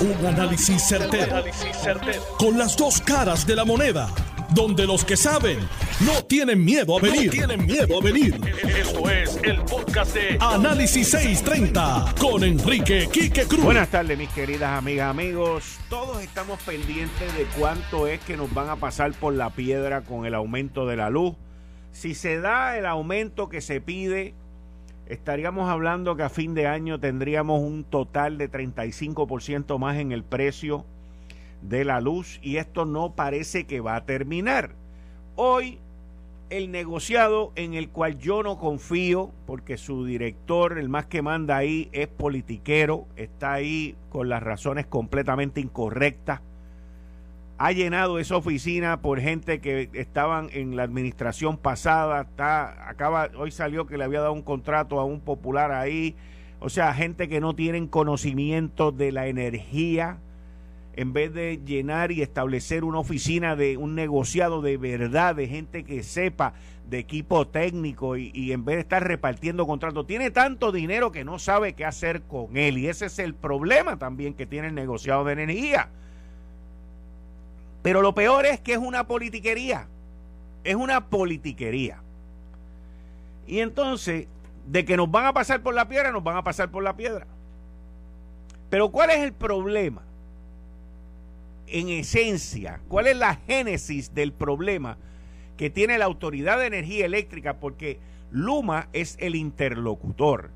[0.00, 1.44] Un análisis certero,
[2.38, 4.08] Con las dos caras de la moneda.
[4.54, 5.58] Donde los que saben
[6.00, 7.30] no tienen miedo a venir.
[7.30, 8.40] tienen miedo a venir.
[8.78, 13.62] Esto es el podcast de Análisis 630 con Enrique Quique Cruz.
[13.62, 15.78] Buenas tardes, mis queridas amigas, amigos.
[15.90, 20.24] Todos estamos pendientes de cuánto es que nos van a pasar por la piedra con
[20.24, 21.34] el aumento de la luz.
[21.92, 24.34] Si se da el aumento que se pide,
[25.10, 30.22] estaríamos hablando que a fin de año tendríamos un total de 35% más en el
[30.22, 30.84] precio
[31.62, 34.70] de la luz y esto no parece que va a terminar.
[35.34, 35.78] Hoy
[36.48, 41.56] el negociado en el cual yo no confío porque su director, el más que manda
[41.56, 46.40] ahí, es politiquero, está ahí con las razones completamente incorrectas
[47.60, 53.50] ha llenado esa oficina por gente que estaban en la administración pasada, está, acaba, hoy
[53.50, 56.16] salió que le había dado un contrato a un popular ahí,
[56.58, 60.16] o sea, gente que no tienen conocimiento de la energía,
[60.94, 65.84] en vez de llenar y establecer una oficina de un negociado de verdad, de gente
[65.84, 66.54] que sepa
[66.88, 71.24] de equipo técnico y, y en vez de estar repartiendo contratos, tiene tanto dinero que
[71.24, 72.78] no sabe qué hacer con él.
[72.78, 75.90] Y ese es el problema también que tiene el negociado de energía
[77.82, 79.86] pero lo peor es que es una politiquería.
[80.64, 82.02] Es una politiquería.
[83.46, 84.26] Y entonces,
[84.66, 86.96] de que nos van a pasar por la piedra, nos van a pasar por la
[86.96, 87.26] piedra.
[88.68, 90.02] Pero ¿cuál es el problema?
[91.66, 94.96] En esencia, ¿cuál es la génesis del problema
[95.56, 97.58] que tiene la Autoridad de Energía Eléctrica?
[97.58, 97.98] Porque
[98.30, 100.50] Luma es el interlocutor,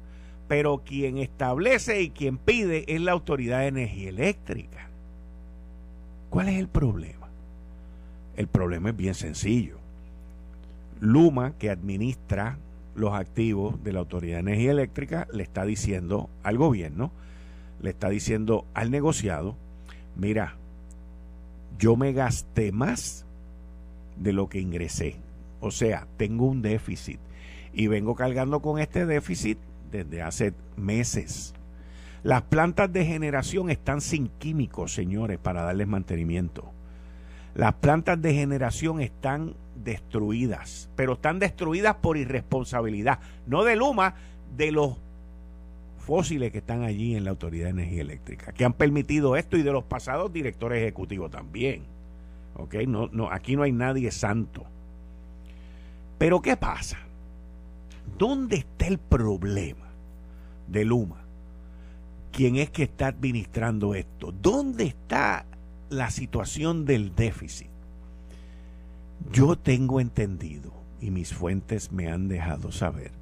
[0.47, 4.88] pero quien establece y quien pide es la Autoridad de Energía Eléctrica.
[6.35, 7.29] ¿Cuál es el problema?
[8.37, 9.79] El problema es bien sencillo.
[10.99, 12.59] Luma, que administra
[12.97, 17.12] los activos de la Autoridad de Energía Eléctrica, le está diciendo al gobierno,
[17.81, 19.55] le está diciendo al negociado,
[20.17, 20.57] mira,
[21.79, 23.25] yo me gasté más
[24.17, 25.15] de lo que ingresé.
[25.61, 27.21] O sea, tengo un déficit
[27.73, 29.56] y vengo cargando con este déficit
[29.93, 31.55] desde hace meses.
[32.25, 36.73] Las plantas de generación están sin químicos, señores, para darles mantenimiento.
[37.55, 39.55] Las plantas de generación están
[39.85, 44.15] destruidas, pero están destruidas por irresponsabilidad, no de Luma,
[44.57, 44.97] de los
[45.99, 49.62] fósiles que están allí en la Autoridad de Energía Eléctrica, que han permitido esto y
[49.62, 51.83] de los pasados directores ejecutivos también.
[52.56, 52.75] ¿Ok?
[52.89, 54.65] No, no, aquí no hay nadie santo.
[56.17, 56.97] Pero ¿qué pasa?
[58.17, 59.89] ¿Dónde está el problema
[60.69, 61.24] de Luma?
[62.34, 64.33] Quién es que está administrando esto.
[64.33, 65.47] ¿Dónde está
[65.89, 67.69] la situación del déficit?
[69.33, 73.12] Yo tengo entendido, y mis fuentes me han dejado saber,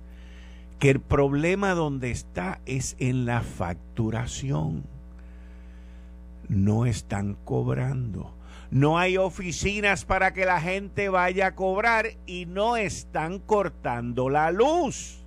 [0.78, 4.84] que el problema donde está es en la facturación.
[6.49, 8.34] No están cobrando.
[8.71, 14.51] No hay oficinas para que la gente vaya a cobrar y no están cortando la
[14.51, 15.22] luz.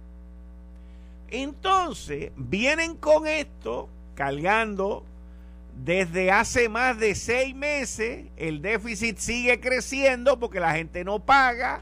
[1.29, 5.03] Entonces, vienen con esto, cargando
[5.83, 11.81] desde hace más de seis meses, el déficit sigue creciendo porque la gente no paga,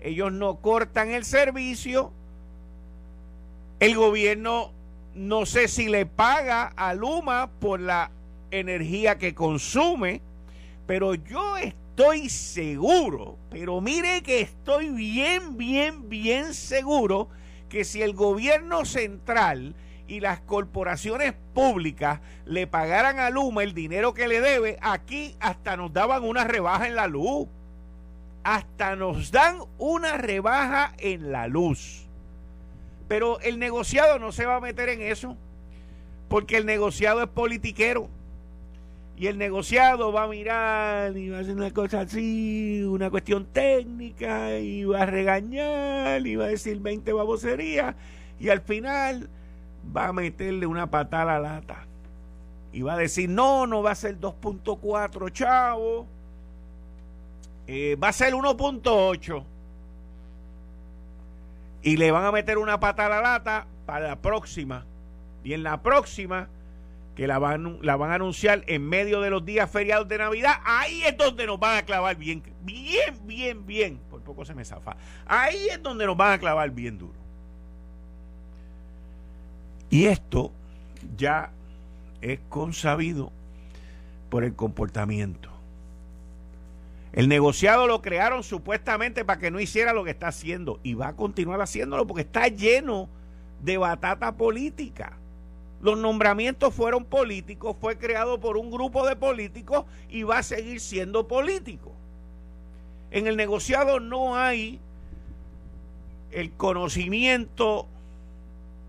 [0.00, 2.12] ellos no cortan el servicio,
[3.80, 4.72] el gobierno
[5.14, 8.10] no sé si le paga a Luma por la
[8.50, 10.22] energía que consume,
[10.86, 17.28] pero yo estoy seguro, pero mire que estoy bien, bien, bien seguro
[17.68, 19.74] que si el gobierno central
[20.06, 25.76] y las corporaciones públicas le pagaran a Luma el dinero que le debe, aquí hasta
[25.76, 27.48] nos daban una rebaja en la luz.
[28.42, 32.06] Hasta nos dan una rebaja en la luz.
[33.06, 35.36] Pero el negociado no se va a meter en eso,
[36.28, 38.08] porque el negociado es politiquero.
[39.18, 43.46] Y el negociado va a mirar y va a hacer una cosa así, una cuestión
[43.46, 47.96] técnica, y va a regañar, y va a decir 20 baboserías,
[48.38, 49.28] y al final
[49.96, 51.84] va a meterle una patada a la lata.
[52.72, 56.06] Y va a decir, no, no va a ser 2.4, chavo,
[57.66, 59.44] eh, va a ser 1.8.
[61.82, 64.84] Y le van a meter una patada a la lata para la próxima.
[65.42, 66.48] Y en la próxima
[67.18, 70.52] que la van, la van a anunciar en medio de los días feriados de Navidad,
[70.64, 73.98] ahí es donde nos van a clavar bien, bien, bien, bien.
[74.08, 74.96] Por poco se me zafa.
[75.26, 77.18] Ahí es donde nos van a clavar bien duro.
[79.90, 80.52] Y esto
[81.16, 81.50] ya
[82.20, 83.32] es consabido
[84.30, 85.50] por el comportamiento.
[87.12, 91.08] El negociado lo crearon supuestamente para que no hiciera lo que está haciendo y va
[91.08, 93.08] a continuar haciéndolo porque está lleno
[93.60, 95.18] de batata política
[95.80, 100.80] Los nombramientos fueron políticos, fue creado por un grupo de políticos y va a seguir
[100.80, 101.92] siendo político.
[103.10, 104.80] En el negociado no hay
[106.32, 107.86] el conocimiento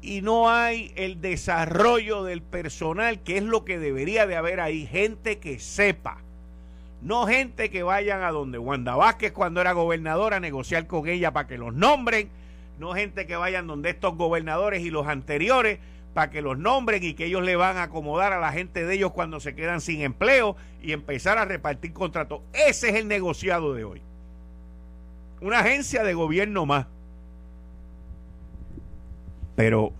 [0.01, 4.87] y no hay el desarrollo del personal, que es lo que debería de haber ahí,
[4.87, 6.17] gente que sepa.
[7.01, 11.31] No gente que vayan a donde Wanda Vázquez cuando era gobernadora a negociar con ella
[11.31, 12.29] para que los nombren.
[12.77, 15.79] No gente que vayan donde estos gobernadores y los anteriores
[16.19, 18.93] para que los nombren y que ellos le van a acomodar a la gente de
[18.93, 22.41] ellos cuando se quedan sin empleo y empezar a repartir contratos.
[22.51, 24.01] Ese es el negociado de hoy.
[25.39, 26.87] Una agencia de gobierno más.
[29.55, 29.93] Pero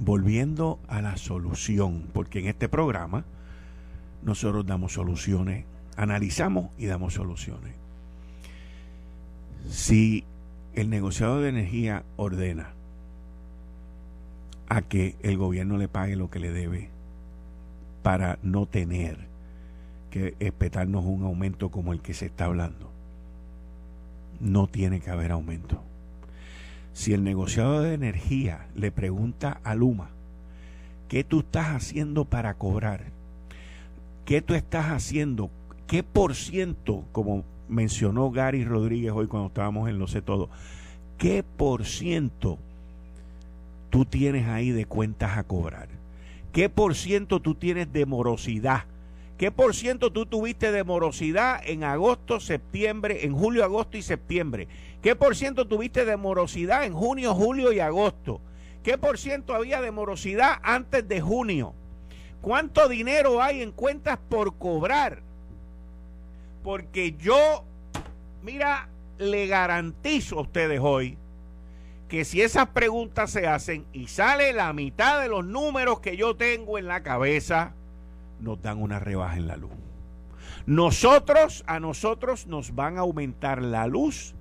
[0.00, 3.24] volviendo a la solución, porque en este programa
[4.24, 7.76] nosotros damos soluciones, analizamos y damos soluciones.
[9.68, 10.24] Si
[10.74, 12.72] el negociado de energía ordena
[14.70, 16.88] a que el gobierno le pague lo que le debe
[18.02, 19.18] para no tener
[20.10, 22.88] que esperarnos un aumento como el que se está hablando,
[24.38, 25.82] no tiene que haber aumento.
[26.92, 30.10] Si el negociado de energía le pregunta a Luma,
[31.08, 33.06] ¿qué tú estás haciendo para cobrar?
[34.24, 35.50] ¿Qué tú estás haciendo?
[35.88, 40.48] ¿Qué por ciento, como mencionó Gary Rodríguez hoy cuando estábamos en Lo sé todo,
[41.18, 42.58] qué por ciento
[43.90, 45.88] tú tienes ahí de cuentas a cobrar?
[46.52, 48.84] ¿Qué por ciento tú tienes de morosidad?
[49.36, 54.68] ¿Qué por ciento tú tuviste de morosidad en agosto, septiembre, en julio, agosto y septiembre?
[55.02, 58.40] ¿Qué por ciento tuviste de morosidad en junio, julio y agosto?
[58.82, 61.74] ¿Qué por ciento había de morosidad antes de junio?
[62.42, 65.22] ¿Cuánto dinero hay en cuentas por cobrar?
[66.62, 67.64] Porque yo,
[68.42, 68.88] mira,
[69.18, 71.16] le garantizo a ustedes hoy
[72.10, 76.34] que si esas preguntas se hacen y sale la mitad de los números que yo
[76.34, 77.72] tengo en la cabeza,
[78.40, 79.70] nos dan una rebaja en la luz.
[80.66, 84.34] Nosotros, a nosotros nos van a aumentar la luz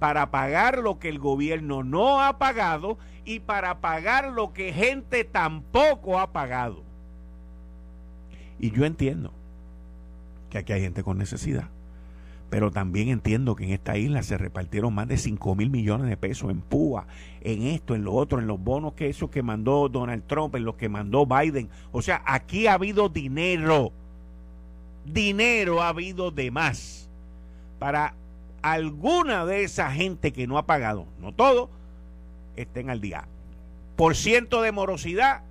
[0.00, 5.22] para pagar lo que el gobierno no ha pagado y para pagar lo que gente
[5.22, 6.82] tampoco ha pagado.
[8.58, 9.32] Y yo entiendo
[10.50, 11.68] que aquí hay gente con necesidad,
[12.54, 16.16] pero también entiendo que en esta isla se repartieron más de 5 mil millones de
[16.16, 17.08] pesos en púa,
[17.40, 20.64] en esto, en lo otro, en los bonos que eso que mandó Donald Trump, en
[20.64, 21.68] los que mandó Biden.
[21.90, 23.90] O sea, aquí ha habido dinero,
[25.04, 27.08] dinero ha habido de más
[27.80, 28.14] para
[28.62, 31.70] alguna de esa gente que no ha pagado, no todo,
[32.54, 33.26] estén al día.
[33.96, 35.42] Por ciento de morosidad,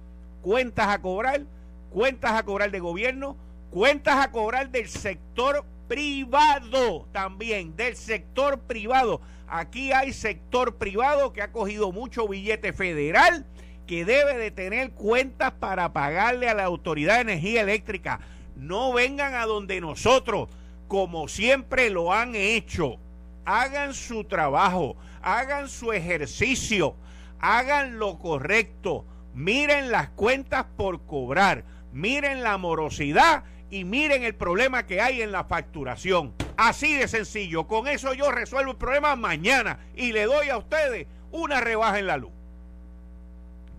[0.42, 1.42] cuentas a cobrar,
[1.90, 3.36] cuentas a cobrar de gobierno,
[3.72, 9.22] cuentas a cobrar del sector privado también, del sector privado.
[9.48, 13.46] Aquí hay sector privado que ha cogido mucho billete federal
[13.86, 18.22] que debe de tener cuentas para pagarle a la Autoridad de Energía Eléctrica.
[18.56, 20.50] No vengan a donde nosotros,
[20.88, 22.98] como siempre lo han hecho
[23.46, 26.96] hagan su trabajo, hagan su ejercicio,
[27.40, 29.06] hagan lo correcto,
[29.36, 35.32] miren las cuentas por cobrar, miren la morosidad y miren el problema que hay en
[35.32, 36.32] la facturación.
[36.58, 41.08] Así de sencillo, con eso yo resuelvo el problema mañana y le doy a ustedes
[41.32, 42.32] una rebaja en la luz.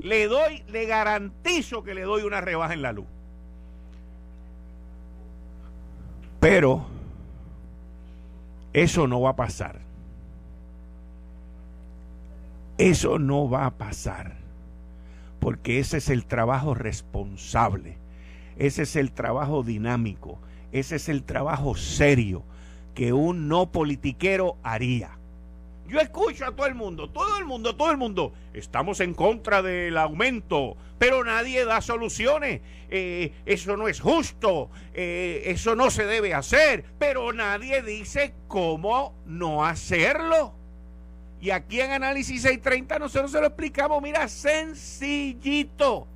[0.01, 3.07] Le doy, le garantizo que le doy una rebaja en la luz.
[6.41, 6.85] Pero
[8.73, 9.79] eso no va a pasar.
[12.79, 14.35] Eso no va a pasar.
[15.39, 18.04] Porque ese es el trabajo responsable.
[18.59, 20.39] Ese es el trabajo dinámico.
[20.73, 22.43] Ese es el trabajo serio
[22.95, 25.19] que un no politiquero haría.
[25.87, 28.33] Yo escucho a todo el mundo, todo el mundo, todo el mundo.
[28.55, 32.63] Estamos en contra del aumento, pero nadie da soluciones.
[32.89, 39.15] Eh, eso no es justo, eh, eso no se debe hacer, pero nadie dice cómo
[39.27, 40.55] no hacerlo.
[41.41, 46.07] Y aquí en Análisis 630 nosotros se lo explicamos, mira, sencillito.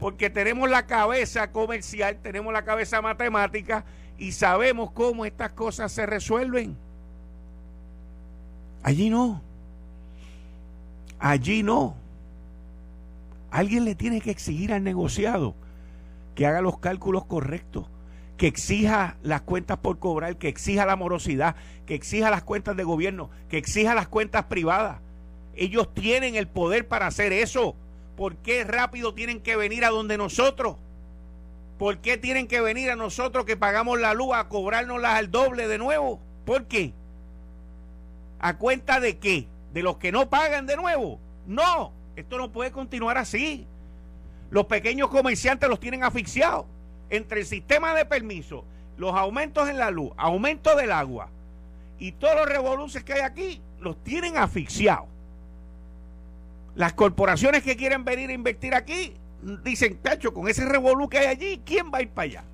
[0.00, 3.84] Porque tenemos la cabeza comercial, tenemos la cabeza matemática
[4.18, 6.76] y sabemos cómo estas cosas se resuelven.
[8.82, 9.42] Allí no.
[11.18, 11.94] Allí no.
[13.50, 15.54] Alguien le tiene que exigir al negociado
[16.34, 17.86] que haga los cálculos correctos,
[18.38, 22.84] que exija las cuentas por cobrar, que exija la morosidad, que exija las cuentas de
[22.84, 24.98] gobierno, que exija las cuentas privadas.
[25.56, 27.76] Ellos tienen el poder para hacer eso.
[28.20, 30.76] ¿Por qué rápido tienen que venir a donde nosotros?
[31.78, 35.66] ¿Por qué tienen que venir a nosotros que pagamos la luz a cobrárnoslas al doble
[35.66, 36.20] de nuevo?
[36.44, 36.92] ¿Por qué?
[38.38, 39.48] ¿A cuenta de qué?
[39.72, 41.18] ¿De los que no pagan de nuevo?
[41.46, 43.66] No, esto no puede continuar así.
[44.50, 46.66] Los pequeños comerciantes los tienen asfixiados.
[47.08, 48.66] Entre el sistema de permiso,
[48.98, 51.30] los aumentos en la luz, aumento del agua
[51.98, 55.08] y todos los revoluciones que hay aquí, los tienen asfixiados.
[56.74, 59.14] Las corporaciones que quieren venir a invertir aquí
[59.64, 62.44] dicen, cacho, con ese revolú que hay allí, ¿quién va a ir para allá?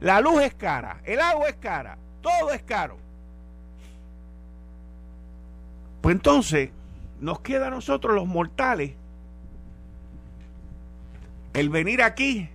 [0.00, 2.98] La luz es cara, el agua es cara, todo es caro.
[6.00, 6.70] Pues entonces
[7.20, 8.92] nos queda a nosotros los mortales
[11.54, 12.48] el venir aquí,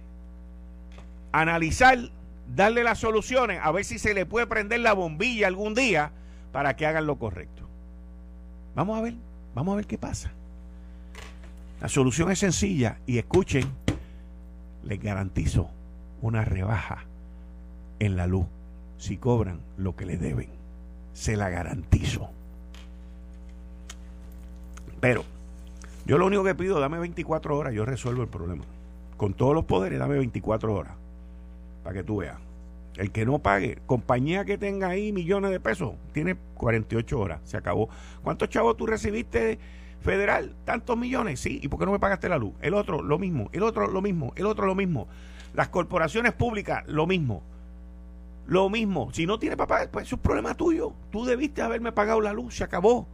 [1.31, 1.97] analizar,
[2.53, 6.11] darle las soluciones, a ver si se le puede prender la bombilla algún día
[6.51, 7.67] para que hagan lo correcto.
[8.75, 9.15] Vamos a ver,
[9.59, 10.31] vamos a ver qué pasa.
[11.81, 13.65] La solución es sencilla y escuchen,
[14.85, 15.69] les garantizo
[16.21, 17.03] una rebaja
[17.99, 18.45] en la luz
[18.97, 20.47] si cobran lo que le deben.
[21.13, 22.29] Se la garantizo.
[25.01, 25.25] Pero
[26.05, 28.63] yo lo único que pido, dame 24 horas, yo resuelvo el problema.
[29.17, 30.93] Con todos los poderes, dame 24 horas.
[31.83, 32.37] Para que tú veas.
[32.95, 37.57] El que no pague, compañía que tenga ahí millones de pesos, tiene 48 horas, se
[37.57, 37.89] acabó.
[38.23, 39.59] ¿Cuántos chavos tú recibiste
[40.01, 40.55] federal?
[40.65, 41.59] Tantos millones, sí.
[41.61, 42.53] ¿Y por qué no me pagaste la luz?
[42.61, 43.49] El otro, lo mismo.
[43.53, 44.33] El otro, lo mismo.
[44.35, 45.07] El otro, lo mismo.
[45.53, 47.41] Las corporaciones públicas, lo mismo.
[48.47, 49.13] Lo mismo.
[49.13, 50.93] Si no tiene para pagar, pues es un problema tuyo.
[51.11, 53.07] Tú debiste haberme pagado la luz, se acabó.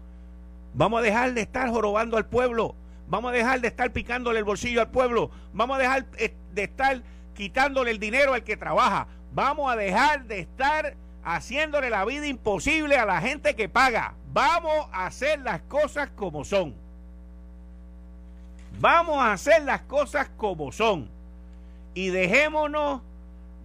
[0.74, 2.76] Vamos a dejar de estar jorobando al pueblo.
[3.08, 5.30] Vamos a dejar de estar picándole el bolsillo al pueblo.
[5.54, 7.04] Vamos a dejar eh, de estar
[7.34, 9.08] quitándole el dinero al que trabaja.
[9.36, 14.14] Vamos a dejar de estar haciéndole la vida imposible a la gente que paga.
[14.32, 16.74] Vamos a hacer las cosas como son.
[18.80, 21.10] Vamos a hacer las cosas como son.
[21.94, 23.02] Y dejémonos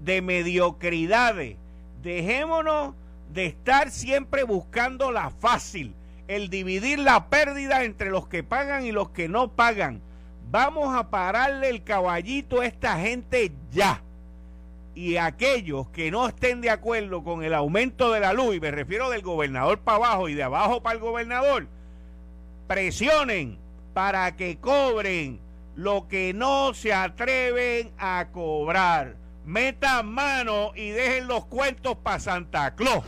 [0.01, 1.57] de mediocridades.
[2.03, 2.97] Dejémonos
[3.33, 5.95] de estar siempre buscando la fácil.
[6.27, 10.03] El dividir la pérdida entre los que pagan y los que no pagan.
[10.51, 14.03] Vamos a pararle el caballito a esta gente ya
[15.01, 18.71] y aquellos que no estén de acuerdo con el aumento de la luz, y me
[18.71, 21.69] refiero del gobernador para abajo y de abajo para el gobernador,
[22.67, 23.59] presionen
[23.95, 25.41] para que cobren
[25.75, 29.17] lo que no se atreven a cobrar.
[29.47, 33.03] Metan mano y dejen los cuentos para Santa Claus.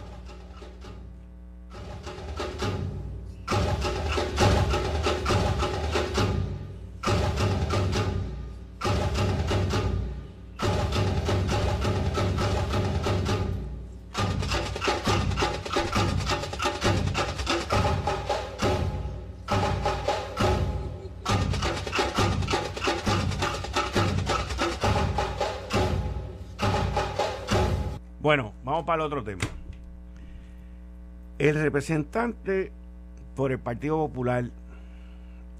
[28.73, 29.43] Vamos para el otro tema.
[31.39, 32.73] El representante
[33.37, 34.45] por el Partido Popular,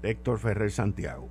[0.01, 1.27] Héctor Ferrer Santiago,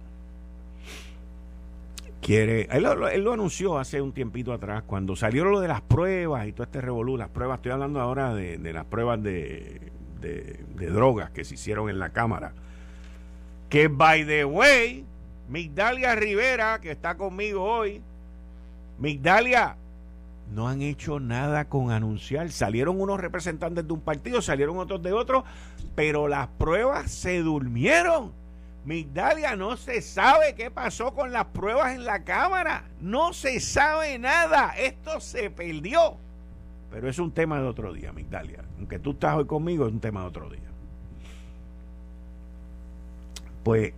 [2.20, 2.84] quiere, él,
[3.24, 6.80] lo anunció hace un tiempito atrás, cuando salieron lo de las pruebas y todo este
[6.80, 9.80] revolú, las pruebas, estoy hablando ahora de, las pruebas de,
[10.20, 12.52] de, drogas que se hicieron en la Cámara,
[13.68, 15.04] que by the way,
[15.48, 18.00] Migdalia Rivera, que está conmigo hoy,
[18.98, 19.76] Migdalia,
[20.50, 22.50] no han hecho nada con anunciar.
[22.50, 25.44] Salieron unos representantes de un partido, salieron otros de otro,
[25.94, 28.32] pero las pruebas se durmieron.
[28.84, 32.84] Migdalia, no se sabe qué pasó con las pruebas en la Cámara.
[33.00, 34.74] No se sabe nada.
[34.76, 36.16] Esto se perdió.
[36.90, 38.64] Pero es un tema de otro día, Migdalia.
[38.78, 40.60] Aunque tú estás hoy conmigo, es un tema de otro día.
[43.62, 43.94] Pues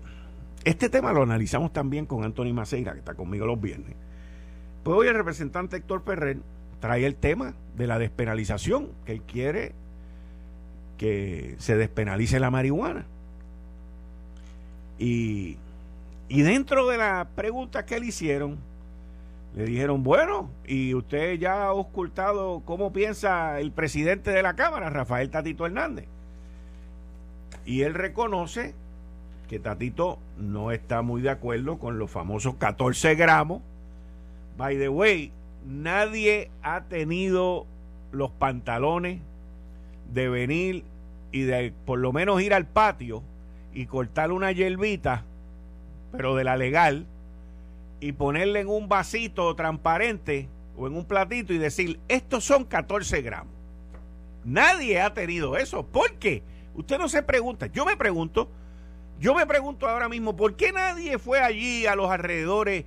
[0.64, 3.96] este tema lo analizamos también con Anthony Maceira, que está conmigo los viernes.
[4.84, 6.36] Pues hoy el representante Héctor Ferrer
[6.78, 9.72] trae el tema de la despenalización, que él quiere
[10.98, 13.06] que se despenalice la marihuana.
[14.98, 15.56] Y,
[16.28, 18.58] y dentro de las preguntas que le hicieron,
[19.56, 24.90] le dijeron, bueno, y usted ya ha ocultado cómo piensa el presidente de la Cámara,
[24.90, 26.04] Rafael Tatito Hernández.
[27.64, 28.74] Y él reconoce
[29.48, 33.62] que Tatito no está muy de acuerdo con los famosos 14 gramos
[34.56, 35.32] By the way,
[35.66, 37.66] nadie ha tenido
[38.12, 39.20] los pantalones
[40.12, 40.84] de venir
[41.32, 43.23] y de por lo menos ir al patio
[43.73, 45.25] y cortar una hierbita,
[46.12, 47.06] pero de la legal,
[48.00, 53.23] y ponerle en un vasito transparente o en un platito y decir, estos son 14
[53.23, 53.52] gramos.
[54.44, 55.87] Nadie ha tenido eso.
[55.87, 56.42] ¿Por qué?
[56.75, 57.66] Usted no se pregunta.
[57.68, 58.49] Yo me pregunto,
[59.18, 62.84] yo me pregunto ahora mismo, ¿por qué nadie fue allí a los alrededores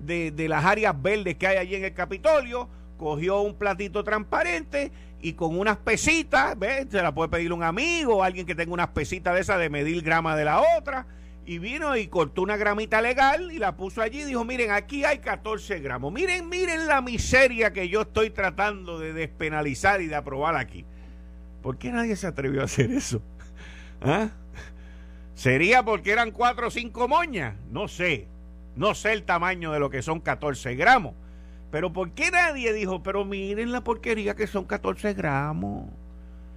[0.00, 4.92] de, las áreas verdes que hay allí en el Capitolio, cogió un platito transparente
[5.22, 6.86] y con unas pesitas, ¿ves?
[6.90, 9.70] se la puede pedir un amigo o alguien que tenga unas pesitas de esas de
[9.70, 11.06] medir grama de la otra,
[11.50, 15.04] y vino y cortó una gramita legal y la puso allí y dijo, miren, aquí
[15.04, 16.12] hay 14 gramos.
[16.12, 20.84] Miren, miren la miseria que yo estoy tratando de despenalizar y de aprobar aquí.
[21.62, 23.20] ¿Por qué nadie se atrevió a hacer eso?
[24.00, 24.28] ¿Ah?
[25.34, 27.56] ¿Sería porque eran 4 o 5 moñas?
[27.70, 28.28] No sé.
[28.76, 31.14] No sé el tamaño de lo que son 14 gramos.
[31.70, 35.88] Pero ¿por qué nadie dijo, pero miren la porquería que son 14 gramos?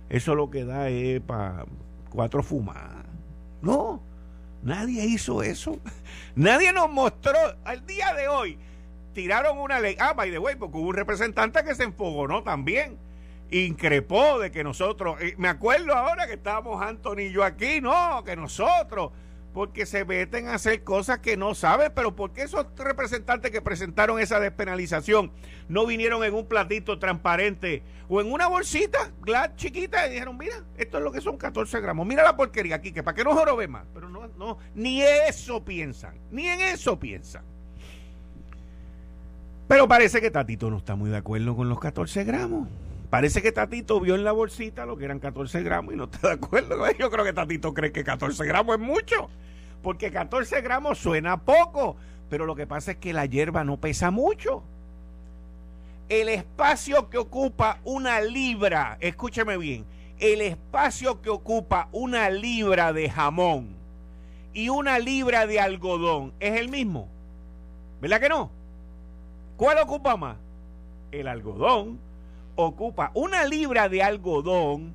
[0.10, 1.66] Eso lo que da es para
[2.10, 3.06] cuatro fumadas.
[3.62, 4.02] No,
[4.62, 5.80] nadie hizo eso.
[6.36, 8.58] Nadie nos mostró al día de hoy.
[9.14, 9.96] Tiraron una ley.
[10.00, 12.98] Ah, by the way, porque hubo un representante que se enfogonó también.
[13.52, 15.22] Increpó de que nosotros.
[15.22, 17.80] Eh, me acuerdo ahora que estábamos Anthony y yo aquí.
[17.82, 19.12] No, que nosotros
[19.54, 23.62] porque se meten a hacer cosas que no saben, pero ¿por qué esos representantes que
[23.62, 25.32] presentaron esa despenalización
[25.70, 30.56] no vinieron en un platito transparente o en una bolsita glad chiquita y dijeron, mira,
[30.78, 33.36] esto es lo que son 14 gramos, mira la porquería aquí, que para que no
[33.36, 37.44] jorobe más, pero no, no, ni eso piensan, ni en eso piensan.
[39.68, 42.68] Pero parece que Tatito no está muy de acuerdo con los 14 gramos.
[43.14, 46.30] Parece que Tatito vio en la bolsita lo que eran 14 gramos y no está
[46.30, 46.84] de acuerdo.
[46.98, 49.30] Yo creo que Tatito cree que 14 gramos es mucho
[49.84, 51.96] porque 14 gramos suena poco,
[52.32, 54.64] pero lo que pasa es que la hierba no pesa mucho.
[56.10, 59.86] El espacio que ocupa una libra, escúcheme bien,
[60.18, 63.76] el espacio que ocupa una libra de jamón
[64.56, 67.08] y una libra de algodón es el mismo.
[68.02, 68.50] ¿Verdad que no?
[69.56, 70.38] ¿Cuál ocupa más?
[71.12, 72.00] El algodón
[72.56, 74.94] ocupa una libra de algodón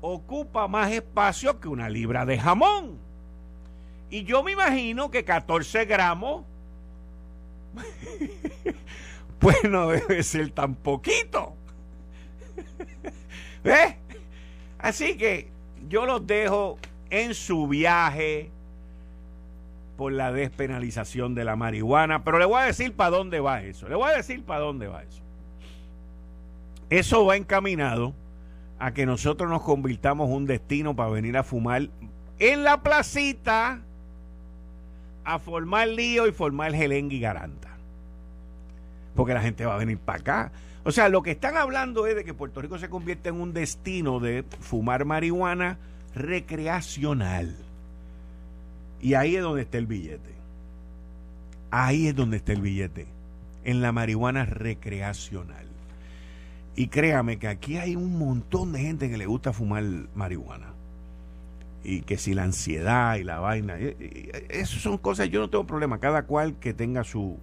[0.00, 2.98] ocupa más espacio que una libra de jamón.
[4.10, 6.44] Y yo me imagino que 14 gramos,
[9.38, 11.54] pues no debe ser tan poquito.
[13.64, 13.96] ¿Ves?
[14.78, 15.48] Así que
[15.88, 16.78] yo los dejo
[17.10, 18.50] en su viaje
[19.96, 23.88] por la despenalización de la marihuana, pero le voy a decir para dónde va eso.
[23.88, 25.25] Le voy a decir para dónde va eso.
[26.90, 28.14] Eso va encaminado
[28.78, 31.88] a que nosotros nos convirtamos un destino para venir a fumar
[32.38, 33.80] en la placita
[35.24, 37.68] a formar lío y formar gelengue y garanta.
[39.16, 40.52] Porque la gente va a venir para acá.
[40.84, 43.52] O sea, lo que están hablando es de que Puerto Rico se convierte en un
[43.52, 45.78] destino de fumar marihuana
[46.14, 47.56] recreacional.
[49.00, 50.34] Y ahí es donde está el billete.
[51.72, 53.06] Ahí es donde está el billete.
[53.64, 55.65] En la marihuana recreacional.
[56.76, 59.82] Y créame que aquí hay un montón de gente que le gusta fumar
[60.14, 60.74] marihuana.
[61.82, 65.98] Y que si la ansiedad y la vaina, eso son cosas, yo no tengo problema,
[65.98, 67.38] cada cual que tenga su,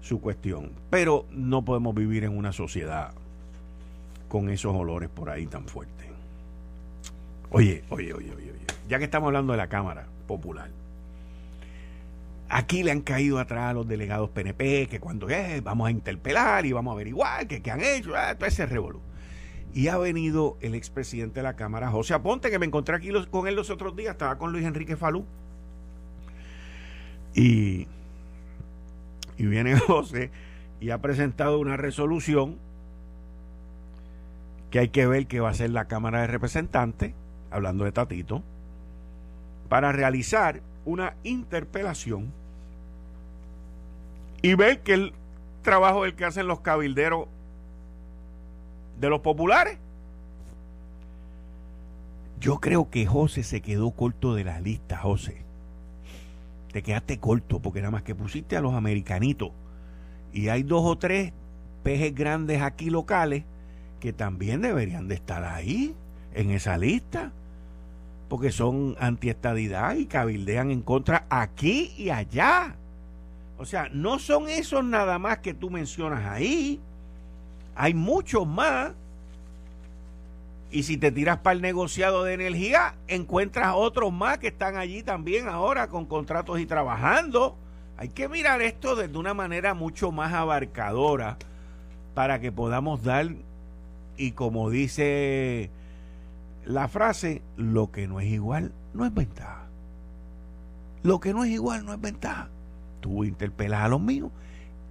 [0.00, 3.12] su cuestión, pero no podemos vivir en una sociedad
[4.28, 6.06] con esos olores por ahí tan fuertes.
[7.50, 10.70] Oye, oye, oye, oye, oye, ya que estamos hablando de la Cámara Popular,
[12.48, 16.64] aquí le han caído atrás a los delegados PNP que cuando eh, vamos a interpelar
[16.66, 19.00] y vamos a averiguar qué, han hecho, ah, todo ese revolú.
[19.74, 23.46] Y ha venido el expresidente de la Cámara, José Aponte, que me encontré aquí con
[23.46, 25.24] él los otros días, estaba con Luis Enrique Falú.
[27.34, 27.86] Y,
[29.36, 30.30] y viene José
[30.80, 32.56] y ha presentado una resolución
[34.70, 37.14] que hay que ver que va a ser la Cámara de Representantes,
[37.50, 38.42] hablando de Tatito,
[39.68, 42.32] para realizar una interpelación
[44.42, 45.12] y ver que el
[45.62, 47.26] trabajo del que hacen los cabilderos
[49.00, 49.78] de los populares.
[52.40, 55.42] Yo creo que José se quedó corto de la lista, José.
[56.72, 59.50] Te quedaste corto porque nada más que pusiste a los americanitos.
[60.32, 61.32] Y hay dos o tres
[61.82, 63.44] pejes grandes aquí locales
[64.00, 65.94] que también deberían de estar ahí,
[66.34, 67.32] en esa lista.
[68.28, 72.76] Porque son antiestadidad y cabildean en contra aquí y allá.
[73.58, 76.80] O sea, no son esos nada más que tú mencionas ahí.
[77.74, 78.92] Hay muchos más.
[80.70, 85.02] Y si te tiras para el negociado de energía, encuentras otros más que están allí
[85.02, 87.56] también ahora con contratos y trabajando.
[87.96, 91.36] Hay que mirar esto desde una manera mucho más abarcadora
[92.14, 93.28] para que podamos dar,
[94.16, 95.70] y como dice
[96.64, 99.66] la frase, lo que no es igual no es ventaja.
[101.02, 102.50] Lo que no es igual no es ventaja.
[103.00, 104.30] Tú interpelas a los míos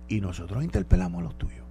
[0.08, 1.67] y nosotros interpelamos a los tuyos.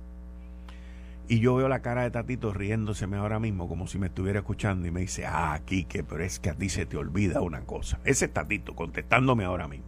[1.28, 4.86] Y yo veo la cara de Tatito riéndoseme ahora mismo como si me estuviera escuchando
[4.86, 7.98] y me dice, ah, Quique, pero es que a ti se te olvida una cosa.
[8.04, 9.86] Ese Tatito contestándome ahora mismo.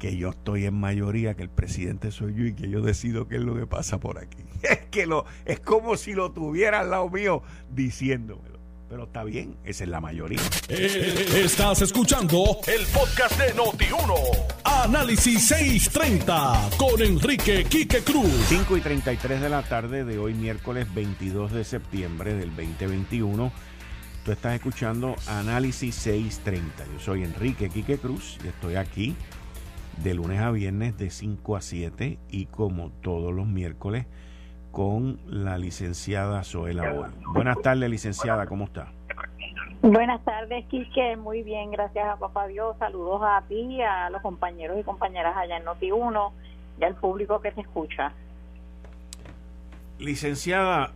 [0.00, 3.36] Que yo estoy en mayoría, que el presidente soy yo y que yo decido qué
[3.36, 4.38] es lo que pasa por aquí.
[4.62, 8.57] Es que lo, es como si lo tuviera al lado mío diciéndomelo.
[8.88, 10.40] Pero está bien, esa es la mayoría.
[10.68, 14.14] Eh, estás escuchando el podcast de Noti1.
[14.64, 18.30] Análisis 630 con Enrique Quique Cruz.
[18.48, 23.52] 5 y 33 de la tarde de hoy, miércoles 22 de septiembre del 2021.
[24.24, 26.84] Tú estás escuchando Análisis 630.
[26.92, 29.16] Yo soy Enrique Quique Cruz y estoy aquí
[30.02, 34.06] de lunes a viernes de 5 a 7 y como todos los miércoles
[34.70, 37.12] con la licenciada Zoela Bol.
[37.32, 38.92] Buenas tardes, licenciada, ¿cómo está?
[39.82, 41.16] Buenas tardes, Quique.
[41.16, 42.76] Muy bien, gracias a Papá Dios.
[42.78, 46.32] Saludos a ti, a los compañeros y compañeras allá en Noti1
[46.80, 48.12] y al público que te escucha.
[49.98, 50.92] Licenciada,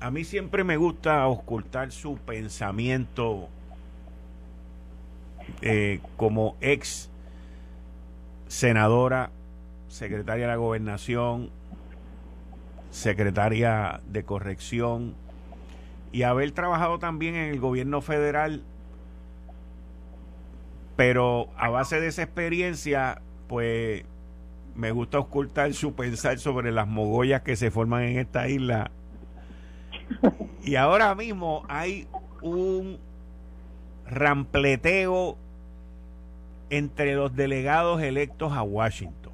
[0.00, 3.48] a mí siempre me gusta ocultar su pensamiento
[5.60, 7.10] eh, como ex
[8.46, 9.30] senadora,
[9.88, 11.50] secretaria de la gobernación,
[12.92, 15.14] secretaria de corrección
[16.12, 18.62] y haber trabajado también en el gobierno federal,
[20.94, 24.04] pero a base de esa experiencia, pues
[24.76, 28.90] me gusta ocultar su pensar sobre las mogollas que se forman en esta isla.
[30.62, 32.06] Y ahora mismo hay
[32.42, 32.98] un
[34.06, 35.38] rampleteo
[36.68, 39.32] entre los delegados electos a Washington.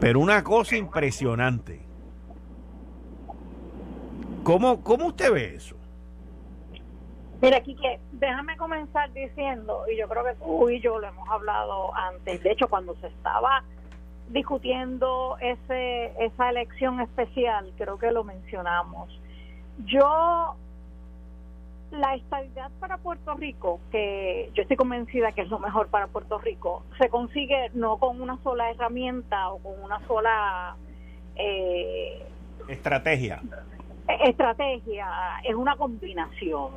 [0.00, 1.80] Pero una cosa impresionante.
[4.44, 5.76] ¿Cómo, cómo usted ve eso?
[7.40, 11.94] Mira, Quique, déjame comenzar diciendo, y yo creo que tú y yo lo hemos hablado
[11.94, 13.62] antes, de hecho cuando se estaba
[14.30, 19.20] discutiendo ese, esa elección especial, creo que lo mencionamos.
[19.84, 20.56] Yo
[21.90, 26.38] la estabilidad para Puerto Rico, que yo estoy convencida que es lo mejor para Puerto
[26.38, 30.76] Rico, se consigue no con una sola herramienta o con una sola
[31.36, 32.22] eh,
[32.68, 33.40] estrategia.
[34.24, 35.06] Estrategia,
[35.44, 36.72] es una combinación.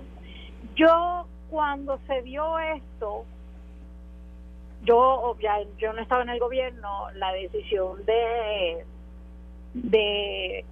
[0.76, 3.26] Yo cuando se dio esto,
[4.84, 8.86] yo ya yo no estaba en el gobierno, la decisión de
[9.74, 10.66] de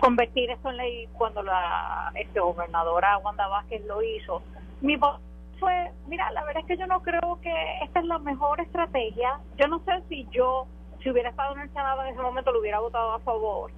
[0.00, 4.42] convertir esto en ley cuando la este, gobernadora Wanda Vázquez lo hizo.
[4.80, 5.20] Mi voz
[5.58, 9.40] fue, mira, la verdad es que yo no creo que esta es la mejor estrategia.
[9.56, 10.66] Yo no sé si yo,
[11.02, 13.70] si hubiera estado en el Senado en ese momento, lo hubiera votado a favor,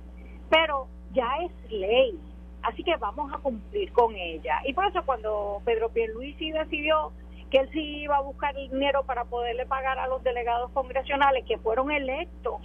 [0.50, 2.18] pero ya es ley,
[2.62, 4.61] así que vamos a cumplir con ella.
[4.64, 7.12] Y por eso cuando Pedro Pierluisi decidió
[7.50, 11.59] que él sí iba a buscar dinero para poderle pagar a los delegados congresionales que
[11.59, 12.61] fueron electos,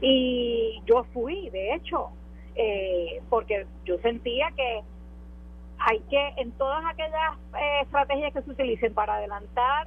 [0.00, 2.10] y yo fui, de hecho,
[2.58, 4.82] eh, porque yo sentía que
[5.78, 9.86] hay que, en todas aquellas eh, estrategias que se utilicen para adelantar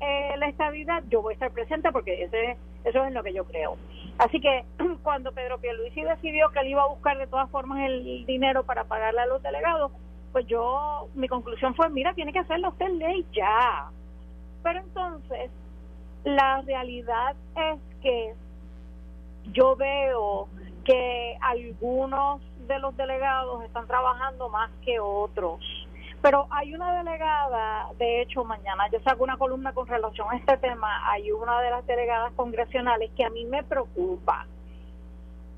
[0.00, 3.44] eh, la estabilidad, yo voy a estar presente porque ese, eso es lo que yo
[3.44, 3.78] creo.
[4.18, 4.64] Así que
[5.02, 8.84] cuando Pedro Pierluisi decidió que él iba a buscar de todas formas el dinero para
[8.84, 9.90] pagarle a los delegados,
[10.32, 13.90] pues yo, mi conclusión fue, mira, tiene que hacerlo usted ley ya.
[14.62, 15.50] Pero entonces,
[16.24, 18.34] la realidad es que
[19.52, 20.48] yo veo
[20.84, 25.60] que algunos de los delegados están trabajando más que otros.
[26.22, 30.56] Pero hay una delegada, de hecho mañana yo saco una columna con relación a este
[30.58, 34.46] tema, hay una de las delegadas congresionales que a mí me preocupa.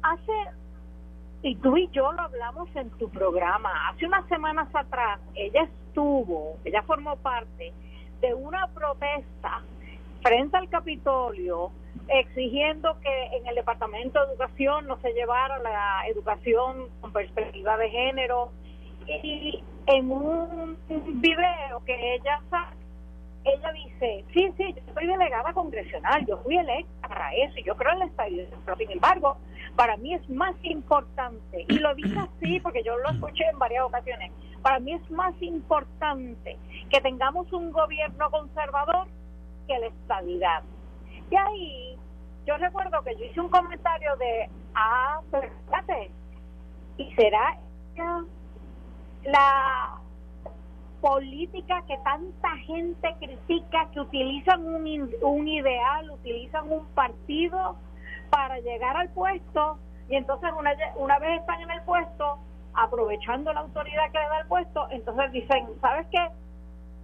[0.03, 0.33] Hace,
[1.43, 6.57] y tú y yo lo hablamos en tu programa, hace unas semanas atrás ella estuvo,
[6.65, 7.73] ella formó parte
[8.21, 9.63] de una protesta
[10.23, 11.73] frente al Capitolio
[12.09, 17.91] exigiendo que en el Departamento de Educación no se llevara la educación con perspectiva de
[17.91, 18.51] género.
[19.07, 22.41] Y en un video que ella
[23.45, 27.93] ella dice, sí, sí, yo soy delegada congresional, yo fui electa para eso, yo creo
[27.93, 29.37] en la estabilidad, pero sin embargo,
[29.75, 33.85] para mí es más importante, y lo dice así porque yo lo escuché en varias
[33.85, 34.31] ocasiones,
[34.63, 36.57] para mí es más importante
[36.89, 39.09] que tengamos un gobierno conservador
[39.67, 40.63] que la estabilidad.
[41.31, 41.99] Y ahí
[42.47, 45.49] yo recuerdo que yo hice un comentario de, ah, pero
[46.99, 47.59] ¿y será
[49.25, 49.99] la
[51.01, 57.77] política que tanta gente critica, que utilizan un, un ideal, utilizan un partido
[58.31, 62.39] para llegar al puesto y entonces una, una vez están en el puesto,
[62.75, 66.29] aprovechando la autoridad que le da el puesto, entonces dicen, ¿sabes qué?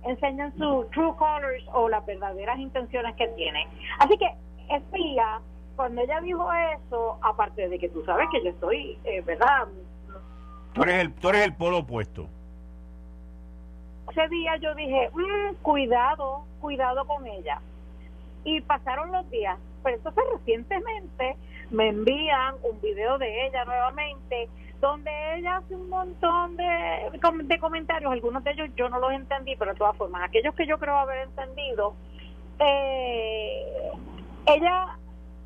[0.05, 3.69] Enseñan sus true colors o las verdaderas intenciones que tienen.
[3.99, 4.33] Así que
[4.93, 5.41] día,
[5.77, 9.69] cuando ella dijo eso, aparte de que tú sabes que yo estoy, eh, ¿verdad?
[10.73, 12.27] Tú eres, el, tú eres el polo opuesto.
[14.11, 17.61] Ese día yo dije, mm, cuidado, cuidado con ella.
[18.45, 21.37] Y pasaron los días, pero entonces recientemente
[21.71, 24.49] me envían un video de ella nuevamente
[24.81, 27.11] donde ella hace un montón de,
[27.45, 30.67] de comentarios, algunos de ellos yo no los entendí, pero de todas formas, aquellos que
[30.67, 31.95] yo creo haber entendido,
[32.61, 33.91] eh,
[34.47, 34.97] ella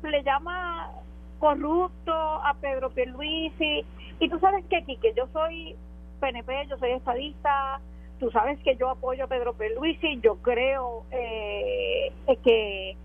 [0.03, 0.91] le llama
[1.39, 3.85] corrupto a Pedro Pierluisi,
[4.19, 5.75] y tú sabes que, que yo soy
[6.19, 7.81] PNP, yo soy estadista,
[8.19, 12.95] tú sabes que yo apoyo a Pedro Pierluisi, yo creo eh, que,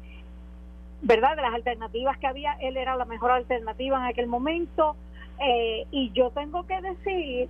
[1.03, 1.37] ¿verdad?
[1.37, 4.95] De las alternativas que había, él era la mejor alternativa en aquel momento,
[5.41, 7.49] eh, y yo tengo que decir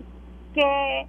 [0.55, 1.07] que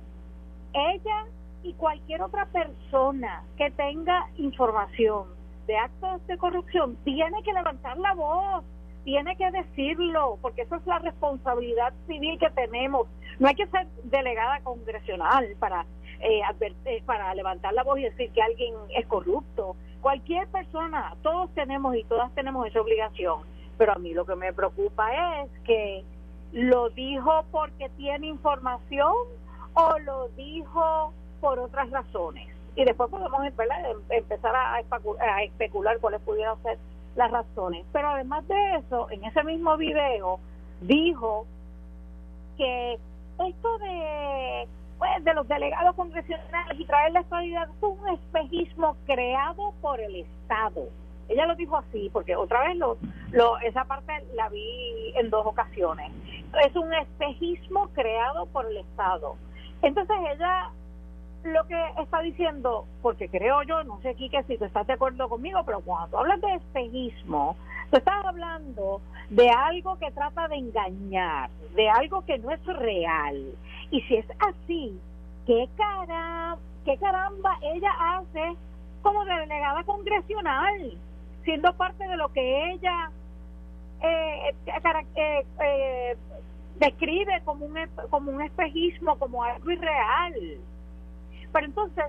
[0.74, 1.26] ella
[1.64, 5.28] y cualquier otra persona que tenga información
[5.68, 8.64] de actos de corrupción tiene que levantar la voz,
[9.04, 13.08] tiene que decirlo, porque esa es la responsabilidad civil que tenemos.
[13.40, 15.86] No hay que ser delegada congresional para
[16.22, 19.76] eh, advertir, para levantar la voz y decir que alguien es corrupto.
[20.02, 23.42] Cualquier persona, todos tenemos y todas tenemos esa obligación.
[23.78, 26.04] Pero a mí lo que me preocupa es que
[26.52, 29.14] lo dijo porque tiene información
[29.74, 32.48] o lo dijo por otras razones.
[32.76, 33.54] Y después podemos em,
[34.10, 34.80] empezar a,
[35.44, 36.78] especular cuáles pudieran ser
[37.16, 37.86] las razones.
[37.92, 40.40] Pero además de eso, en ese mismo video
[40.82, 41.46] dijo
[42.58, 43.00] que
[43.40, 49.74] esto de pues, de los delegados congresionales y traer la estabilidad es un espejismo creado
[49.82, 50.90] por el Estado.
[51.30, 52.98] Ella lo dijo así, porque otra vez lo,
[53.32, 56.12] lo, esa parte la vi en dos ocasiones
[56.66, 59.36] es un espejismo creado por el Estado.
[59.82, 60.72] Entonces ella
[61.44, 65.30] lo que está diciendo, porque creo yo, no sé Kike si tú estás de acuerdo
[65.30, 67.56] conmigo, pero cuando hablas de espejismo,
[67.92, 73.54] tú estás hablando de algo que trata de engañar, de algo que no es real.
[73.92, 75.00] Y si es así,
[75.46, 78.56] ¿qué, cara, qué caramba ella hace
[79.02, 80.92] como delegada congresional?
[81.50, 83.10] Siendo parte de lo que ella
[84.04, 86.18] eh, eh, eh,
[86.76, 87.76] describe como un,
[88.12, 90.36] como un espejismo, como algo irreal.
[91.52, 92.06] Pero entonces,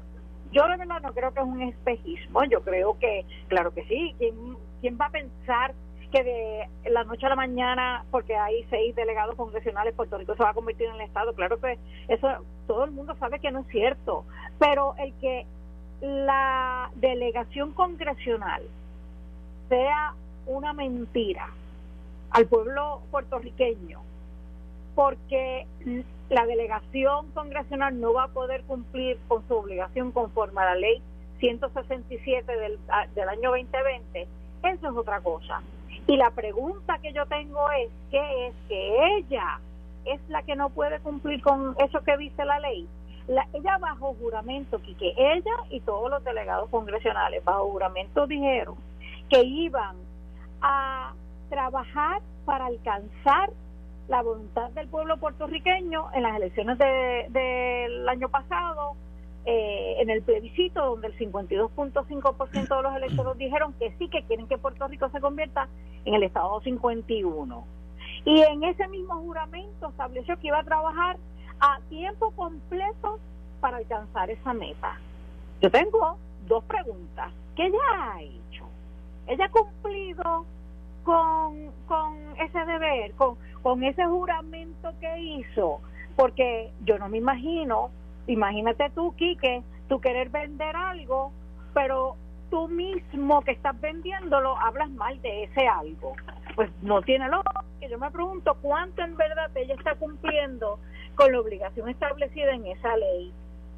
[0.52, 4.14] yo de verdad no creo que es un espejismo, yo creo que, claro que sí,
[4.18, 4.34] ¿quién,
[4.82, 5.72] quién va a pensar
[6.12, 10.42] que de la noche a la mañana, porque hay seis delegados congresionales, Puerto Rico se
[10.42, 11.32] va a convertir en el Estado.
[11.32, 12.28] Claro que eso
[12.66, 14.26] todo el mundo sabe que no es cierto,
[14.58, 15.46] pero el que
[16.02, 18.64] la delegación congresional
[19.70, 20.14] sea
[20.46, 21.48] una mentira
[22.30, 24.00] al pueblo puertorriqueño
[24.94, 25.66] porque
[26.28, 31.00] la delegación congresional no va a poder cumplir con su obligación conforme a la ley
[31.38, 32.78] 167 del,
[33.14, 34.28] del año 2020,
[34.62, 35.62] eso es otra cosa.
[36.06, 39.60] Y la pregunta que yo tengo es, ¿qué es que ella
[40.04, 42.86] es la que no puede cumplir con eso que dice la ley?
[43.28, 48.76] La, ella bajo juramento, que ella y todos los delegados congresionales bajo juramento dijeron
[49.30, 49.96] que iban
[50.60, 51.14] a
[51.48, 53.50] trabajar para alcanzar
[54.08, 58.96] la voluntad del pueblo puertorriqueño en las elecciones del año pasado,
[59.46, 64.48] eh, en el plebiscito, donde el 52.5% de los electores dijeron que sí, que quieren
[64.48, 65.68] que Puerto Rico se convierta
[66.04, 67.64] en el Estado 51.
[68.24, 71.16] Y en ese mismo juramento estableció que iba a trabajar
[71.60, 73.18] a tiempo completo
[73.60, 74.98] para alcanzar esa meta.
[75.62, 77.32] Yo tengo dos preguntas.
[77.54, 78.49] ¿Qué ella ha hecho?
[79.30, 80.44] ¿Ella ha cumplido
[81.04, 85.80] con, con ese deber, con, con ese juramento que hizo,
[86.16, 87.90] porque yo no me imagino,
[88.26, 91.32] imagínate tú, Quique, tú querer vender algo,
[91.72, 92.16] pero
[92.50, 96.14] tú mismo que estás vendiéndolo hablas mal de ese algo.
[96.56, 97.64] Pues no tiene lógica.
[97.88, 100.80] Yo me pregunto cuánto en verdad ella está cumpliendo
[101.14, 103.32] con la obligación establecida en esa ley.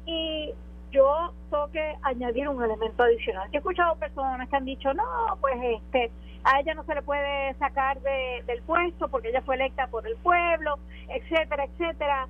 [0.05, 0.53] Y
[0.93, 3.49] yo tengo que añadir un elemento adicional.
[3.51, 5.03] he escuchado personas que han dicho, no,
[5.41, 6.11] pues este,
[6.43, 10.07] a ella no se le puede sacar de, del puesto porque ella fue electa por
[10.07, 10.77] el pueblo,
[11.09, 12.27] etcétera, etcétera.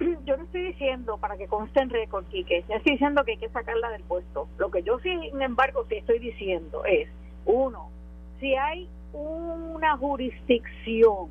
[0.24, 3.38] Yo no estoy diciendo, para que conste en récord, Quique, yo estoy diciendo que hay
[3.38, 4.48] que sacarla del puesto.
[4.58, 7.08] Lo que yo, sin embargo, sí estoy diciendo es,
[7.46, 7.90] uno,
[8.38, 11.30] si hay una jurisdicción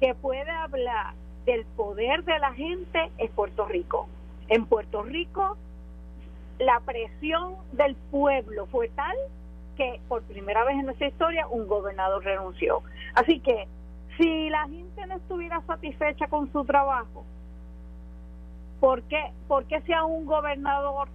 [0.00, 4.08] que puede hablar del poder de la gente, es Puerto Rico.
[4.52, 5.56] En Puerto Rico,
[6.58, 9.16] la presión del pueblo fue tal
[9.78, 12.82] que por primera vez en nuestra historia un gobernador renunció.
[13.14, 13.66] Así que
[14.18, 17.24] si la gente no estuviera satisfecha con su trabajo,
[18.78, 21.08] ¿por qué, por qué si a un gobernador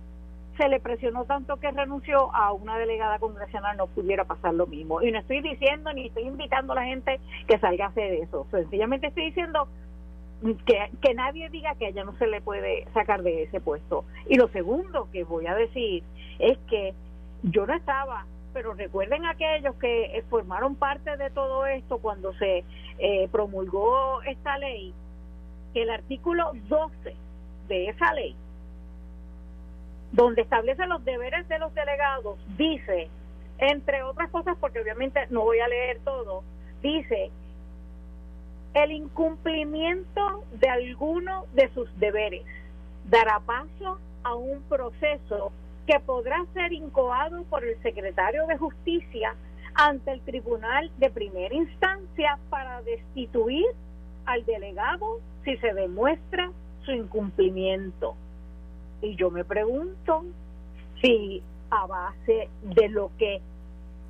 [0.58, 5.04] se le presionó tanto que renunció, a una delegada congresional no pudiera pasar lo mismo?
[5.04, 8.48] Y no estoy diciendo ni estoy invitando a la gente que salga a hacer eso.
[8.50, 9.68] Sencillamente estoy diciendo
[10.66, 14.06] que, que nadie diga que a ella no se le puede sacar de ese puesto.
[14.30, 16.04] Y lo segundo que voy a decir
[16.40, 16.94] es que
[17.44, 18.26] yo no estaba
[18.58, 22.64] pero recuerden aquellos que eh, formaron parte de todo esto cuando se
[22.98, 24.96] eh, promulgó esta ley,
[25.76, 27.16] que el artículo 12
[27.68, 28.36] de esa ley,
[30.12, 33.10] donde establece los deberes de los delegados, dice,
[33.60, 36.44] entre otras cosas, porque obviamente no voy a leer todo,
[36.82, 37.30] dice
[38.84, 42.46] el incumplimiento de alguno de sus deberes
[43.10, 45.52] dará paso a un proceso
[45.88, 49.34] que podrá ser incoado por el secretario de Justicia
[49.74, 53.66] ante el Tribunal de Primera Instancia para destituir
[54.26, 56.52] al delegado si se demuestra
[56.86, 58.16] su incumplimiento.
[59.02, 60.24] Y yo me pregunto
[61.02, 63.42] si a base de lo que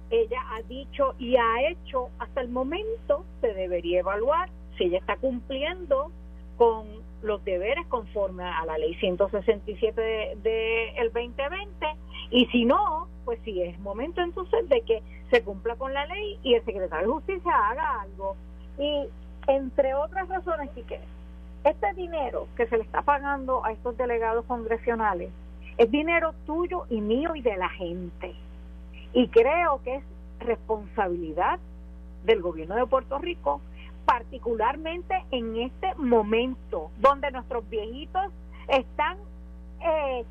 [0.09, 5.17] ella ha dicho y ha hecho hasta el momento, se debería evaluar si ella está
[5.17, 6.11] cumpliendo
[6.57, 6.85] con
[7.21, 11.85] los deberes conforme a la ley 167 del de, 2020
[12.31, 16.39] y si no, pues sí es momento entonces de que se cumpla con la ley
[16.43, 18.35] y el secretario de justicia haga algo.
[18.77, 19.07] Y
[19.47, 20.99] entre otras razones, que
[21.63, 25.31] este dinero que se le está pagando a estos delegados congresionales
[25.77, 28.33] es dinero tuyo y mío y de la gente.
[29.13, 30.03] Y creo que es
[30.39, 31.59] responsabilidad
[32.25, 33.61] del gobierno de Puerto Rico,
[34.07, 38.31] particularmente en este momento donde nuestros viejitos
[38.69, 39.17] están
[39.81, 40.23] eh,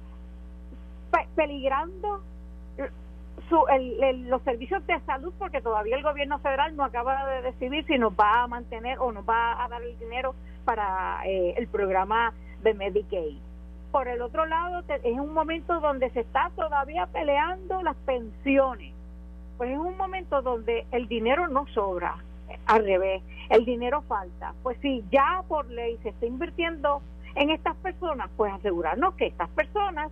[1.34, 2.22] peligrando
[3.50, 8.14] los servicios de salud porque todavía el gobierno federal no acaba de decidir si nos
[8.14, 10.34] va a mantener o nos va a dar el dinero
[10.64, 13.38] para eh, el programa de Medicaid.
[13.92, 18.94] Por el otro lado, es un momento donde se está todavía peleando las pensiones.
[19.58, 22.16] Pues es un momento donde el dinero no sobra,
[22.66, 24.54] al revés, el dinero falta.
[24.62, 27.02] Pues si ya por ley se está invirtiendo
[27.34, 30.10] en estas personas, pues asegurarnos que estas personas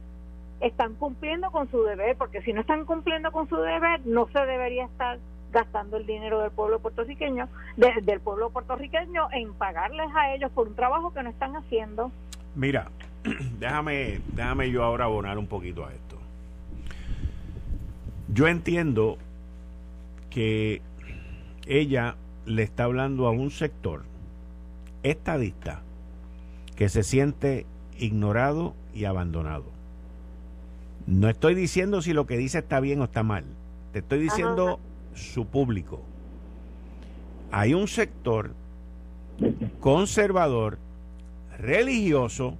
[0.61, 4.40] están cumpliendo con su deber, porque si no están cumpliendo con su deber, no se
[4.47, 5.18] debería estar
[5.53, 10.75] gastando el dinero del pueblo puertorriqueño, del pueblo puertorriqueño en pagarles a ellos por un
[10.75, 12.11] trabajo que no están haciendo.
[12.55, 12.90] Mira,
[13.59, 16.18] déjame, déjame yo ahora abonar un poquito a esto.
[18.29, 19.16] Yo entiendo
[20.31, 20.83] que
[21.66, 24.04] ella le está hablando a un sector
[25.02, 25.83] estadista
[26.76, 27.66] que se siente
[27.98, 29.64] ignorado y abandonado.
[31.07, 33.44] No estoy diciendo si lo que dice está bien o está mal.
[33.92, 34.80] Te estoy diciendo
[35.14, 36.02] su público.
[37.52, 38.54] Hay un sector
[39.80, 40.78] conservador,
[41.59, 42.57] religioso,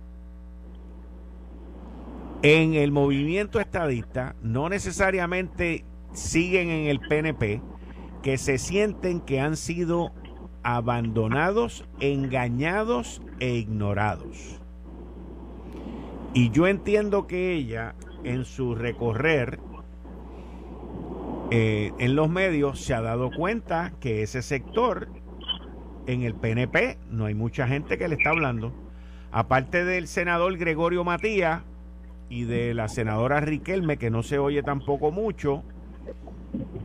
[2.43, 7.63] en el movimiento estadista, no necesariamente siguen en el PNP,
[8.25, 10.11] que se sienten que han sido
[10.63, 14.59] abandonados, engañados e ignorados.
[16.33, 19.61] Y yo entiendo que ella en su recorrer
[21.51, 25.09] eh, en los medios se ha dado cuenta que ese sector
[26.07, 28.73] en el PNP no hay mucha gente que le está hablando.
[29.33, 31.61] Aparte del senador Gregorio Matías
[32.31, 35.63] y de la senadora Riquelme, que no se oye tampoco mucho,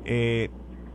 [0.04, 0.50] eh,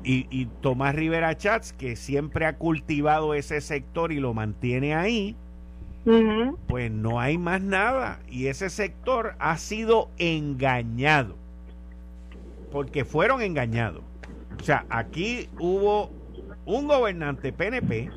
[0.04, 5.34] y, Tomás Rivera Chats, que siempre ha cultivado ese sector y lo mantiene ahí,
[6.68, 8.20] pues no hay más nada.
[8.28, 11.36] Y ese sector ha sido engañado.
[12.70, 14.02] Porque fueron engañados.
[14.60, 16.10] O sea, aquí hubo
[16.66, 18.10] un gobernante PNP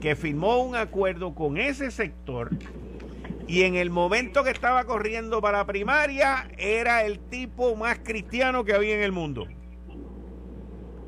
[0.00, 2.50] que firmó un acuerdo con ese sector
[3.46, 8.74] y en el momento que estaba corriendo para primaria era el tipo más cristiano que
[8.74, 9.46] había en el mundo.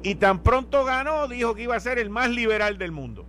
[0.07, 3.27] Y tan pronto ganó, dijo que iba a ser el más liberal del mundo.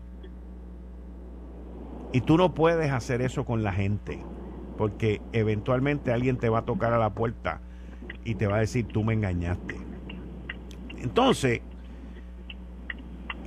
[2.14, 4.20] Y tú no puedes hacer eso con la gente,
[4.78, 7.62] porque eventualmente alguien te va a tocar a la puerta
[8.24, 9.76] y te va a decir, tú me engañaste.
[11.00, 11.62] Entonces,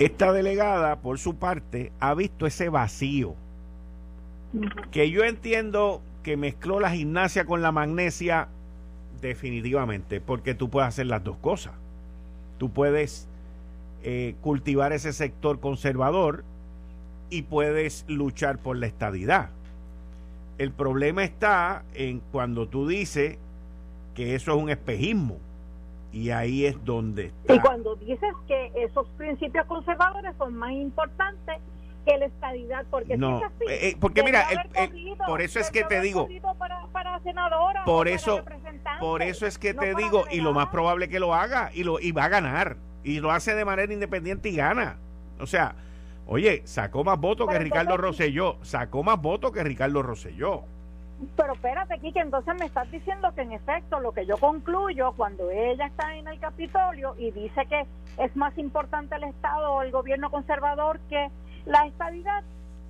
[0.01, 3.37] esta delegada, por su parte, ha visto ese vacío,
[4.91, 8.49] que yo entiendo que mezcló la gimnasia con la magnesia
[9.21, 11.75] definitivamente, porque tú puedes hacer las dos cosas.
[12.61, 13.27] Tú puedes
[14.03, 16.45] eh, cultivar ese sector conservador
[17.31, 19.49] y puedes luchar por la estadidad.
[20.59, 23.39] El problema está en cuando tú dices
[24.15, 25.39] que eso es un espejismo.
[26.13, 27.55] Y ahí es donde está.
[27.55, 31.57] Y cuando dices que esos principios conservadores son más importantes
[32.05, 34.47] que la estadidad, porque no, es así, eh, porque mira,
[35.27, 36.29] por eso es que te digo,
[36.93, 38.45] para, senadora por eso,
[39.01, 42.01] por eso es que te digo, y lo más probable que lo haga y lo
[42.01, 44.99] y va a ganar y lo hace de manera independiente y gana.
[45.39, 45.75] O sea,
[46.33, 48.57] Oye, sacó más votos que Ricardo Rosselló.
[48.63, 50.63] Sacó más votos que Ricardo Rosselló.
[51.37, 55.51] Pero espérate, Kike, entonces me estás diciendo que en efecto lo que yo concluyo cuando
[55.51, 57.85] ella está en el Capitolio y dice que
[58.17, 61.31] es más importante el Estado o el gobierno conservador que
[61.67, 62.43] la estabilidad,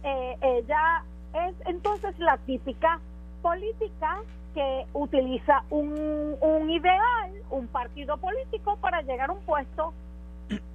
[0.02, 1.04] eh, ella
[1.34, 3.00] es entonces la típica
[3.42, 4.20] política
[4.54, 9.92] que utiliza un, un ideal, un partido político para llegar a un puesto.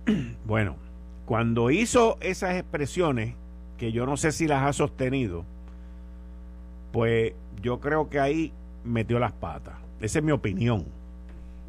[0.46, 0.76] Bueno,
[1.26, 3.34] cuando hizo esas expresiones,
[3.78, 5.44] que yo no sé si las ha sostenido,
[6.92, 9.74] pues yo creo que ahí metió las patas.
[10.00, 10.86] Esa es mi opinión.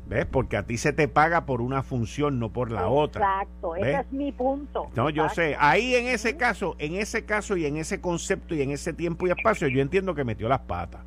[0.09, 0.25] ¿Ves?
[0.25, 3.43] Porque a ti se te paga por una función, no por la otra.
[3.43, 4.89] Exacto, ese es mi punto.
[4.95, 5.57] No, yo sé.
[5.59, 9.27] Ahí en ese caso, en ese caso y en ese concepto y en ese tiempo
[9.27, 11.01] y espacio, yo entiendo que metió las patas.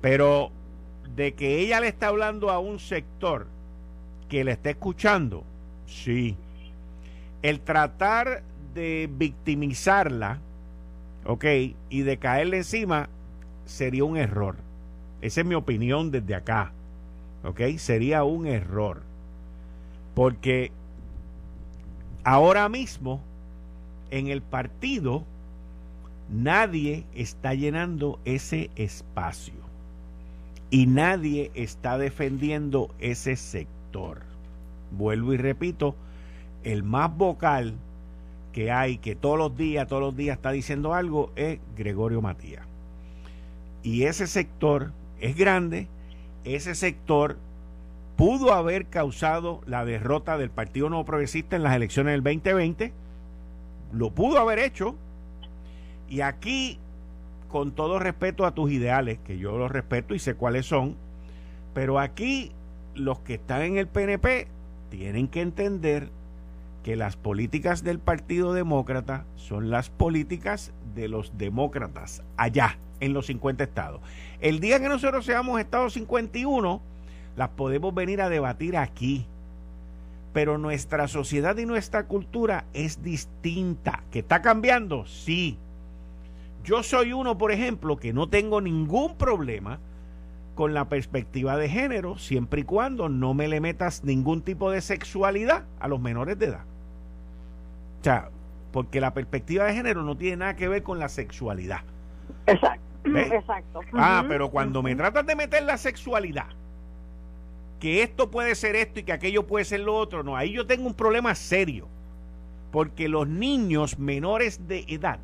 [0.00, 0.52] Pero
[1.16, 3.48] de que ella le está hablando a un sector
[4.28, 5.42] que le está escuchando,
[5.86, 6.36] sí.
[7.42, 10.38] El tratar de victimizarla,
[11.26, 11.44] ¿ok?
[11.88, 13.08] Y de caerle encima
[13.64, 14.56] sería un error.
[15.20, 16.72] Esa es mi opinión desde acá.
[17.44, 17.60] ¿Ok?
[17.78, 19.02] Sería un error.
[20.14, 20.72] Porque
[22.24, 23.20] ahora mismo
[24.10, 25.24] en el partido
[26.30, 29.54] nadie está llenando ese espacio.
[30.70, 34.20] Y nadie está defendiendo ese sector.
[34.92, 35.96] Vuelvo y repito,
[36.62, 37.74] el más vocal
[38.52, 42.64] que hay, que todos los días, todos los días está diciendo algo, es Gregorio Matías.
[43.82, 45.88] Y ese sector es grande,
[46.44, 47.38] ese sector
[48.16, 52.92] pudo haber causado la derrota del Partido Nuevo Progresista en las elecciones del 2020,
[53.92, 54.94] lo pudo haber hecho,
[56.08, 56.78] y aquí,
[57.48, 60.96] con todo respeto a tus ideales, que yo los respeto y sé cuáles son,
[61.72, 62.52] pero aquí
[62.94, 64.48] los que están en el PNP
[64.90, 66.10] tienen que entender
[66.82, 73.26] que las políticas del Partido Demócrata son las políticas de los demócratas allá en los
[73.26, 74.00] 50 estados.
[74.40, 76.80] El día que nosotros seamos Estado 51,
[77.36, 79.26] las podemos venir a debatir aquí.
[80.32, 84.04] Pero nuestra sociedad y nuestra cultura es distinta.
[84.12, 85.04] ¿Que está cambiando?
[85.06, 85.58] Sí.
[86.62, 89.80] Yo soy uno, por ejemplo, que no tengo ningún problema
[90.54, 94.82] con la perspectiva de género, siempre y cuando no me le metas ningún tipo de
[94.82, 96.64] sexualidad a los menores de edad.
[98.00, 98.28] O sea,
[98.72, 101.80] porque la perspectiva de género no tiene nada que ver con la sexualidad.
[102.46, 102.89] Exacto.
[103.04, 103.80] Exacto.
[103.94, 106.48] Ah, pero cuando me tratas de meter la sexualidad,
[107.80, 110.66] que esto puede ser esto y que aquello puede ser lo otro, no, ahí yo
[110.66, 111.88] tengo un problema serio.
[112.70, 115.18] Porque los niños menores de edad,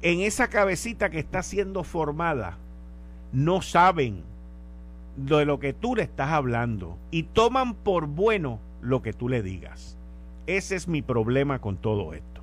[0.00, 2.56] en esa cabecita que está siendo formada,
[3.32, 4.22] no saben
[5.16, 9.42] de lo que tú le estás hablando y toman por bueno lo que tú le
[9.42, 9.96] digas.
[10.46, 12.35] Ese es mi problema con todo esto.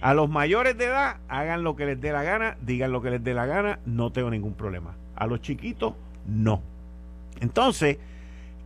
[0.00, 3.10] A los mayores de edad, hagan lo que les dé la gana, digan lo que
[3.10, 4.94] les dé la gana, no tengo ningún problema.
[5.16, 5.94] A los chiquitos,
[6.26, 6.60] no.
[7.40, 7.98] Entonces,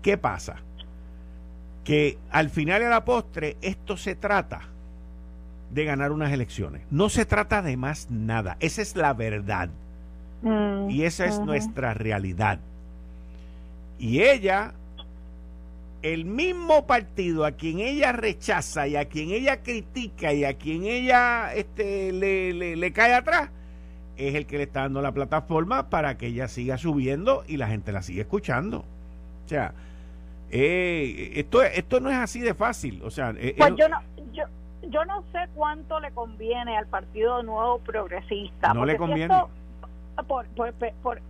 [0.03, 0.57] ¿qué pasa?
[1.85, 4.63] Que al final y a la postre, esto se trata
[5.71, 6.83] de ganar unas elecciones.
[6.91, 8.57] No se trata de más nada.
[8.61, 9.71] Esa es la verdad.
[10.43, 12.59] Mm, y esa es nuestra realidad.
[13.99, 14.75] Y ella
[16.03, 20.85] el mismo partido a quien ella rechaza y a quien ella critica y a quien
[20.85, 23.51] ella este, le, le, cae atrás,
[24.17, 27.69] es el que le está dando la plataforma para que ella siga subiendo y la
[27.69, 28.85] gente la siga escuchando.
[29.45, 29.75] O sea,
[30.51, 33.03] eh, esto, esto no es así de fácil.
[33.05, 34.01] O sea, eh, pues yo no,
[34.33, 34.45] yo,
[34.89, 38.73] yo no sé cuánto le conviene al Partido Nuevo Progresista.
[38.73, 39.35] No le conviene.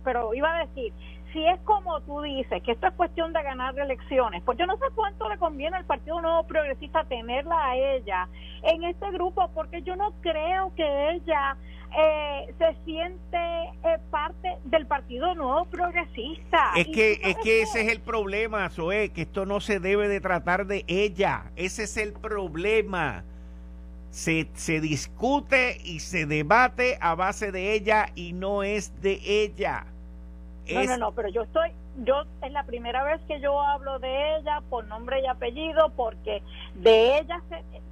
[0.03, 0.93] pero iba a decir,
[1.33, 4.75] si es como tú dices, que esto es cuestión de ganar elecciones, pues yo no
[4.77, 8.27] sé cuánto le conviene al Partido Nuevo Progresista tenerla a ella
[8.63, 11.57] en este grupo, porque yo no creo que ella
[11.97, 16.71] eh, se siente eh, parte del Partido Nuevo Progresista.
[16.75, 20.21] Es que, es que ese es el problema, Zoe, que esto no se debe de
[20.21, 21.51] tratar de ella.
[21.55, 23.23] Ese es el problema.
[24.09, 29.85] Se, se discute y se debate a base de ella y no es de ella.
[30.69, 31.71] No, no, no, pero yo estoy,
[32.03, 36.41] yo es la primera vez que yo hablo de ella por nombre y apellido porque
[36.75, 37.41] de ella,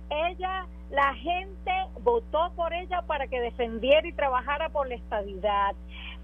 [0.10, 5.76] ella, la gente votó por ella para que defendiera y trabajara por la estabilidad.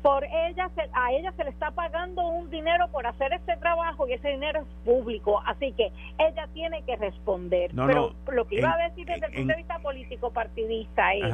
[0.02, 4.14] Por ella, a ella se le está pagando un dinero por hacer este trabajo y
[4.14, 7.72] ese dinero es público, así que ella tiene que responder.
[7.76, 11.34] pero lo que iba a decir desde el punto de vista político partidista es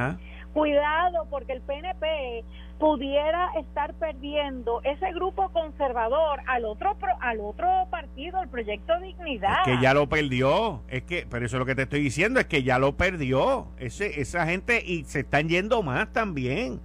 [0.53, 2.43] cuidado porque el PNP
[2.79, 9.67] pudiera estar perdiendo ese grupo conservador al otro al otro partido, el Proyecto Dignidad.
[9.67, 12.39] Es que ya lo perdió, es que, pero eso es lo que te estoy diciendo,
[12.39, 16.81] es que ya lo perdió, ese, esa gente y se están yendo más también.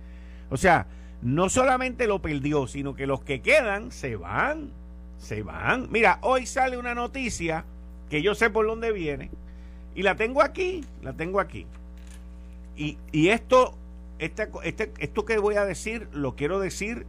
[0.50, 0.86] O sea,
[1.22, 4.70] no solamente lo perdió, sino que los que quedan se van,
[5.16, 5.90] se van.
[5.90, 7.64] Mira, hoy sale una noticia
[8.10, 9.30] que yo sé por dónde viene
[9.94, 11.66] y la tengo aquí, la tengo aquí.
[12.76, 13.74] Y, y esto,
[14.18, 17.06] este, este, esto que voy a decir, lo quiero decir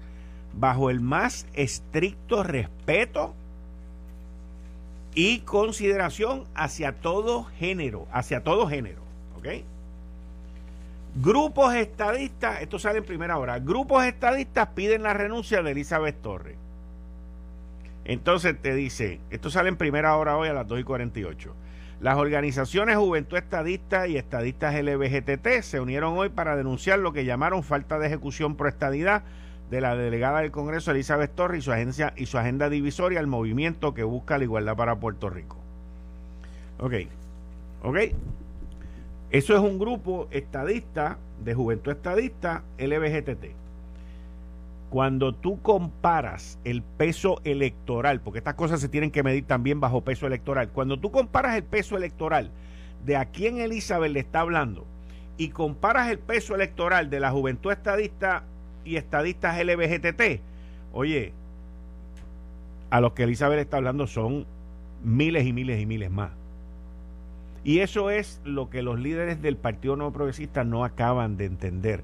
[0.54, 3.36] bajo el más estricto respeto
[5.14, 9.02] y consideración hacia todo género, hacia todo género,
[9.38, 9.64] ¿ok?
[11.16, 16.56] Grupos estadistas, esto sale en primera hora, grupos estadistas piden la renuncia de Elizabeth Torres.
[18.06, 21.54] Entonces te dice, esto sale en primera hora hoy a las 2 y 48.
[22.00, 27.64] Las organizaciones Juventud Estadista y Estadistas LBGTT se unieron hoy para denunciar lo que llamaron
[27.64, 29.24] falta de ejecución pro estadidad
[29.72, 33.26] de la delegada del Congreso Elizabeth Torres y su agencia y su agenda divisoria al
[33.26, 35.58] movimiento que busca la igualdad para Puerto Rico.
[36.80, 36.94] Ok,
[37.82, 37.98] ok.
[39.32, 43.67] Eso es un grupo estadista de juventud estadista LBGTT.
[44.90, 50.02] Cuando tú comparas el peso electoral, porque estas cosas se tienen que medir también bajo
[50.02, 52.52] peso electoral, cuando tú comparas el peso electoral
[53.06, 54.86] de a quién Elizabeth le está hablando
[55.38, 58.44] y comparas el peso electoral de la juventud estadista
[58.86, 60.42] y estadistas LBGTT,
[60.94, 61.34] oye,
[62.90, 64.46] a los que Elizabeth está hablando son
[65.04, 66.32] miles y miles y miles más.
[67.64, 72.04] Y eso es lo que los líderes del Partido No Progresista no acaban de entender.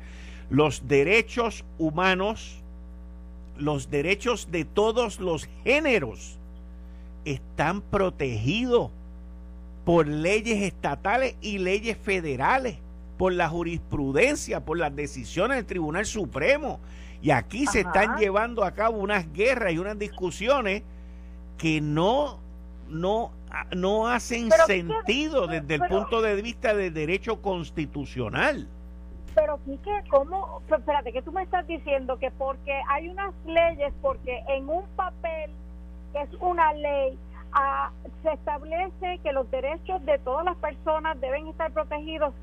[0.49, 2.62] Los derechos humanos,
[3.57, 6.37] los derechos de todos los géneros
[7.25, 8.91] están protegidos
[9.85, 12.77] por leyes estatales y leyes federales
[13.17, 16.79] por la jurisprudencia, por las decisiones del Tribunal Supremo.
[17.21, 20.83] Y aquí se están llevando a cabo unas guerras y unas discusiones
[21.57, 22.39] que no,
[22.89, 23.31] no,
[23.75, 28.67] no hacen sentido desde el punto de vista del derecho constitucional.
[29.35, 30.61] Pero Quique, ¿cómo?
[30.69, 35.51] Espérate, que tú me estás diciendo que porque hay unas leyes, porque en un papel
[36.13, 37.17] que es una ley,
[37.53, 42.33] ah, se establece que los derechos de todas las personas deben estar protegidos.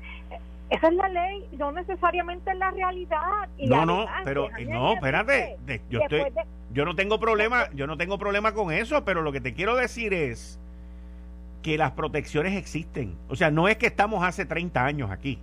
[0.69, 3.49] Esa es la ley, no necesariamente es la realidad.
[3.59, 5.57] no, no, pero no, espérate,
[5.89, 6.25] yo estoy,
[6.71, 9.75] yo no tengo problema, yo no tengo problema con eso, pero lo que te quiero
[9.75, 10.59] decir es
[11.61, 13.15] que las protecciones existen.
[13.27, 15.39] O sea, no es que estamos hace 30 años aquí.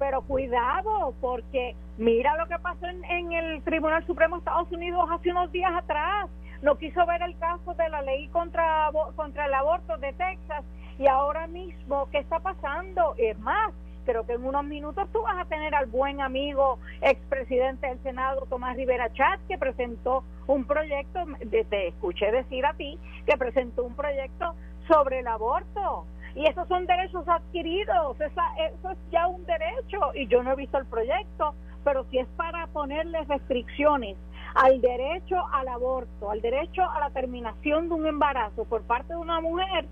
[0.00, 5.08] Pero cuidado, porque mira lo que pasó en, en el Tribunal Supremo de Estados Unidos
[5.12, 6.28] hace unos días atrás.
[6.62, 10.64] No quiso ver el caso de la ley contra, contra el aborto de Texas
[10.98, 13.14] y ahora mismo, ¿qué está pasando?
[13.16, 13.72] Es más,
[14.04, 18.46] creo que en unos minutos tú vas a tener al buen amigo expresidente del Senado,
[18.50, 21.24] Tomás Rivera Chat, que presentó un proyecto,
[21.70, 24.54] te escuché decir a ti, que presentó un proyecto
[24.88, 26.04] sobre el aborto.
[26.34, 30.00] Y esos son derechos adquiridos, esa, eso es ya un derecho.
[30.14, 31.54] Y yo no he visto el proyecto,
[31.84, 34.16] pero si es para ponerle restricciones
[34.54, 39.18] al derecho al aborto, al derecho a la terminación de un embarazo por parte de
[39.18, 39.86] una mujer,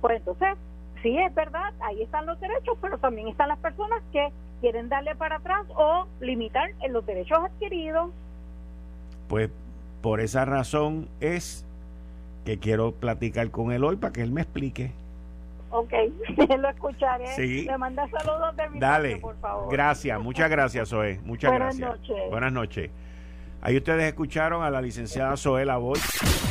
[0.00, 0.56] pues entonces
[1.02, 4.30] sí es verdad, ahí están los derechos, pero también están las personas que
[4.60, 8.10] quieren darle para atrás o limitar en los derechos adquiridos.
[9.28, 9.50] Pues
[10.02, 11.64] por esa razón es
[12.44, 14.92] que quiero platicar con él hoy para que él me explique.
[15.70, 15.92] Ok,
[16.58, 17.26] lo escucharé.
[17.34, 17.64] Sí.
[17.64, 19.16] Le manda saludos de mi Dale.
[19.16, 19.72] por favor.
[19.72, 21.20] Gracias, muchas gracias, Zoe.
[21.24, 22.08] Muchas Buenas gracias.
[22.08, 22.30] Noches.
[22.30, 22.90] Buenas noches.
[23.62, 26.00] Ahí ustedes escucharon a la licenciada Zoela Boy.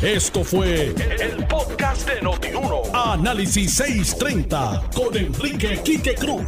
[0.04, 2.84] Esto fue el, podcast de Notiuno.
[2.94, 6.44] Análisis 630 con Enrique Quique Cruz.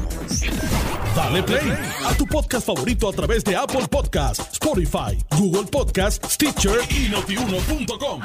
[1.16, 1.74] Dale play
[2.06, 8.22] a tu podcast favorito a través de Apple Podcasts, Spotify, Google Podcasts, Stitcher y notiuno.com.